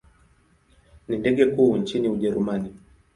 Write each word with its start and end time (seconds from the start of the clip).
Ni 1.07 1.17
ndege 1.17 1.45
kuu 1.45 1.77
nchini 1.77 2.09
Ujerumani. 2.09 2.73